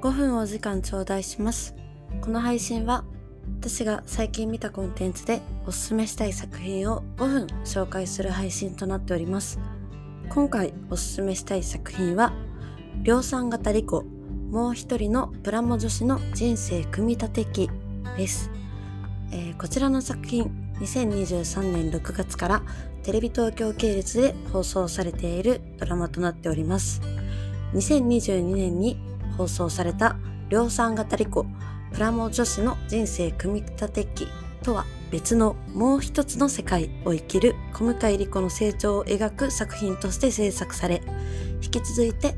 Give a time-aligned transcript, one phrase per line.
[0.00, 1.74] 5分お時間頂戴します。
[2.20, 3.04] この配信は
[3.60, 9.58] 私が最近見たコンテンツでおすすめしたい作品を5分紹介する配信となっております。
[10.28, 12.32] 今回おすすめしたい作品は
[13.02, 14.04] 量産型リコ
[14.50, 17.70] もう一人のプラモ女子の人生組み立て記
[18.16, 18.50] です、
[19.32, 22.62] えーこちらの作品2023年6月から
[23.02, 27.00] テレビ東京系列で放送されているドラマとなっております
[27.72, 28.98] 2022年に
[29.36, 30.16] 放送された
[30.48, 31.46] 量産型リコ
[31.92, 34.28] プラモ女子の人生組み立て記
[34.62, 41.02] とは別のもう一つの世界を生きる小向井莉子の成長を描く作品として制作され
[41.62, 42.34] 引き続いて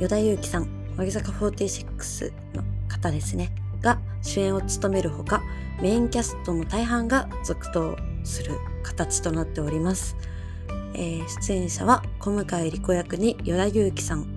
[0.00, 5.42] 与田祐希さん乃木坂46の方ですねが主演を務めるほか
[5.82, 8.52] メインキャストの大半が続投する
[8.82, 10.16] 形となっております、
[10.94, 14.33] えー出演者は小向井莉子役に与田祐希さん。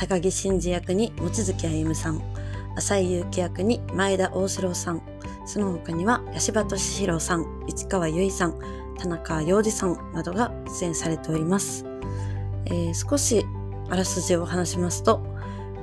[0.00, 2.22] 高木真嗣役に望月歩さん
[2.74, 5.02] 浅井祐希役に前田旺志郎さん
[5.44, 8.58] その他には矢柴俊博さん市川由衣さん
[8.96, 11.84] 田中要次さんなどが出演されております、
[12.64, 13.44] えー少し
[13.90, 15.20] あらすじを話しますと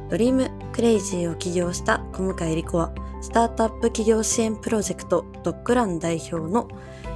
[0.09, 6.70] ドリームクレイジーを起業した小向井莉子はスタートアップ企業支援プロジェクトドッグラン代表の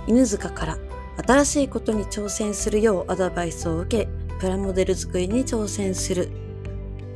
[0.05, 0.77] 犬塚から
[1.25, 6.40] 新しいことに挑戦するようアドバイスを受けプラモデル作りに挑戦する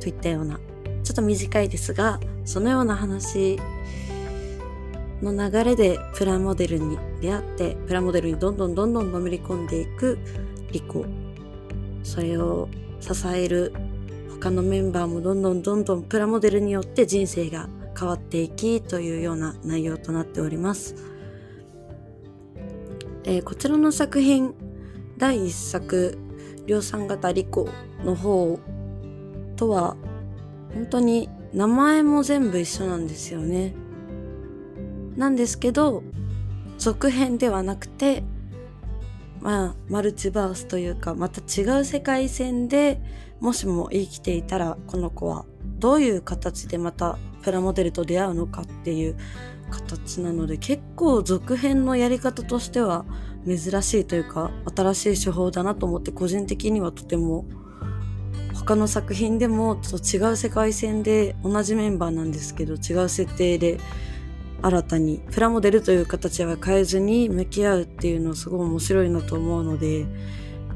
[0.06, 0.60] といったような
[1.02, 3.58] ちょっと短いですがそのような話
[5.20, 10.18] の流れでプラモデルに出会ってプラモデルにどんどんどんどんのめり込んでいく
[10.70, 11.04] リコ。
[12.04, 12.68] それを
[13.00, 13.72] 支える
[14.40, 17.68] 他のメンバーもどんどんどんどんプラモデルによって人生が
[17.98, 20.94] 変わっていきというような内容となっております、
[23.24, 24.54] えーこちらの作品
[25.18, 26.16] 第一作
[26.66, 27.68] 量産型リコ
[28.04, 28.60] の方
[29.56, 29.96] とは
[30.74, 33.74] 本当に名前も全部一緒なんですよね。
[35.16, 36.02] なんですけど
[36.78, 38.22] 続編ではなくて
[39.40, 43.00] まあマルチバースというかまた違う世界線で
[43.40, 45.46] もしも生きていたらこの子は
[45.78, 49.16] どういう形でまたプラモデルと出会うのかっていう
[49.70, 53.04] 形なので結構続編のやり方としては
[53.46, 57.44] 珍しいというか新しい手法だなと思って個人的にはとても
[58.56, 63.78] 他の作品でもちょっと違う世界線で同じメンバーなんですけど違う設定で
[64.62, 70.06] 新たにプラモデルという形は変えずに向き合うっていうのすごい面白いなと思うので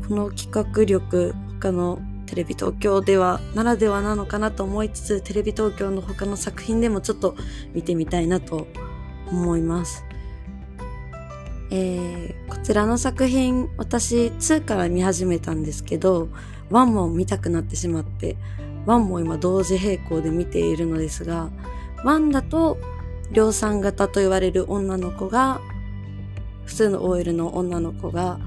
[0.09, 7.35] この企画力他のテレビ東京ではならではなのかなと思いつつテレビ東京の他の作品でもちょっと
[7.75, 8.69] 見てみたいなと
[9.29, 10.10] 思います。
[11.71, 16.29] えーこちらの作品私2から見始めたんですけど
[16.71, 18.37] 1も見たくなってしまって
[18.87, 21.49] 1も今同時並行で見ているのですが
[22.05, 22.77] 1だと
[23.33, 25.61] 量産型と言われる女の子が
[26.67, 28.39] 普通の OL の女の子が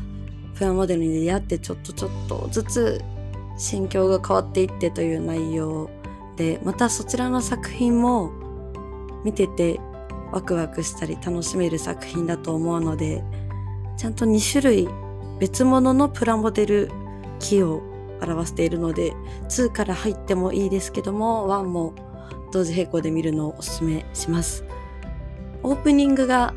[0.56, 3.02] プラモデルに出会ってちょっとちょっとずつ
[3.58, 5.90] 心境が変わっていってという内容
[6.36, 8.32] でまたそちらの作品も
[9.24, 9.80] 見てて
[10.34, 13.24] ワクワクしたり楽しめる作品だと思うので
[13.98, 14.90] ちゃんと2種類
[15.40, 16.92] 別物のプラモデル
[17.40, 17.84] 機を
[18.22, 19.14] 表しているので
[19.48, 21.94] 2から入ってもいいですけども1も
[22.52, 24.64] 同時並行で見るのをおすすめします。
[25.64, 26.54] オープニングが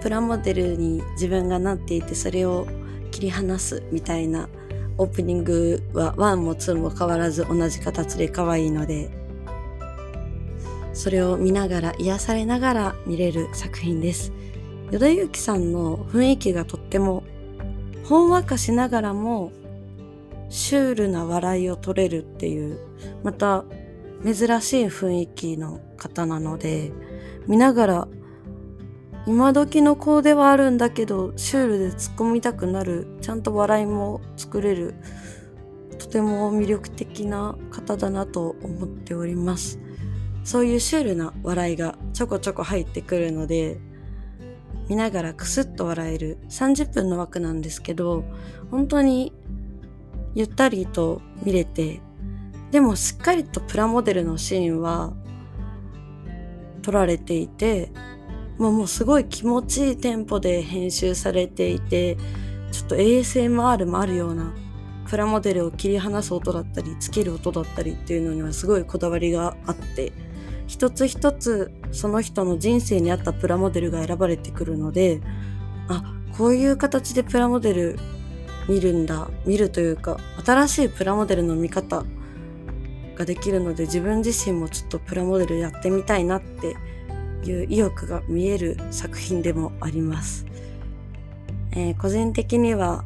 [0.00, 2.66] プラモデルに自分がなっていてそれを
[3.10, 4.48] 切り離すみたいな
[4.96, 9.10] オープニングは1も2も変わらず同じ形で可愛いので
[10.94, 14.32] それを見ながら癒されながら見れる作品です。
[14.90, 17.24] 与田祐希さんの雰囲気がとっても
[18.04, 19.50] ほんわかしながらも
[20.50, 22.78] シュールな笑いを取れるっていう
[23.22, 23.64] また
[24.22, 26.92] 珍しい雰囲気の方なので
[27.46, 28.08] 見ながら
[29.26, 34.94] 今時の子ではあるんだけどシュールで突っ込みたくなるちゃんと笑いも作れる
[35.98, 39.80] とても魅力的な方だなと思っております。
[40.44, 43.78] そういうシュールな笑いがちょこちょこ入ってくるので
[44.88, 48.24] 見ながらクスッと笑える30分の枠なんですけど
[48.70, 49.32] 本当に
[50.34, 52.00] ゆったりと見れて
[52.70, 55.14] でもしっかりとプラモデルのシーンは
[56.82, 57.90] 撮られていて
[58.58, 62.16] もうもうすごい気持ちいいテンポで編集されていて
[62.70, 64.52] ちょっと ASMR もあるような
[65.08, 70.12] プラモデルを切り離す音だったりつける音だったりっていうのにはすごいこだわりがあって
[70.66, 75.20] 一つ一つその人の人生に合ったプラモデルが選ばれてくるので
[75.88, 76.02] あ
[76.36, 77.98] こういう形でプラモデル
[78.68, 82.04] 見るんだ見るというか新しいプラモデルの見方
[83.14, 86.76] ができるので自分自身もちょっとプラモデルやってみたいなって
[87.48, 90.46] いう意欲が見える作品でもあります。
[91.72, 93.04] えー、個人的には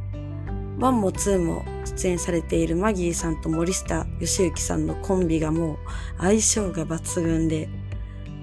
[0.78, 1.64] 1も2も
[1.98, 5.76] 出演されているマギーさんと森下義行さんのコンビがもう
[6.18, 7.68] 相性が抜群で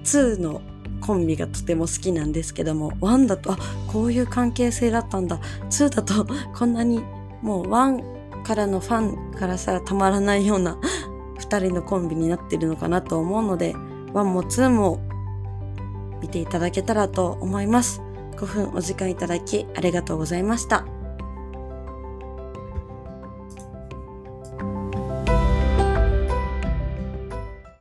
[0.04, 0.60] 2の
[1.00, 3.58] コンビがとても好きなんですけども1だとあ
[3.88, 7.02] こういう関係性だったんだ2だとこんなに
[7.42, 10.78] もう1からのファンからさたまらないような
[11.38, 15.00] 2人のコンビになってるのかなと思うので1も2も
[16.20, 18.02] 見ていただけたらと思います
[18.36, 20.95] 5分お時間いただきありがとうございました。